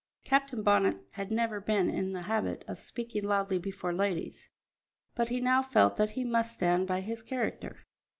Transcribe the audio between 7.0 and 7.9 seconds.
his character.